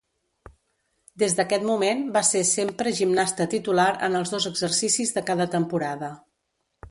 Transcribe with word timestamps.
Des 1.23 1.35
d'aquest 1.39 1.65
moment 1.67 2.01
va 2.15 2.23
ser 2.29 2.41
sempre 2.53 2.93
gimnasta 3.01 3.47
titular 3.53 3.87
en 4.09 4.21
els 4.21 4.33
dos 4.37 4.49
exercicis 4.53 5.13
de 5.19 5.25
cada 5.31 5.47
temporada. 5.57 6.11